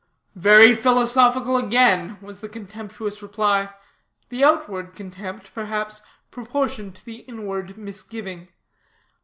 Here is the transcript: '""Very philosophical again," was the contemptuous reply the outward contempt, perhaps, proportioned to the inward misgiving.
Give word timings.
'""Very 0.35 0.73
philosophical 0.73 1.57
again," 1.57 2.17
was 2.21 2.41
the 2.41 2.49
contemptuous 2.49 3.21
reply 3.21 3.69
the 4.29 4.43
outward 4.43 4.95
contempt, 4.95 5.51
perhaps, 5.53 6.01
proportioned 6.31 6.95
to 6.95 7.05
the 7.05 7.17
inward 7.27 7.77
misgiving. 7.77 8.49